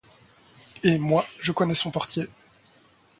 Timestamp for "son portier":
1.75-2.27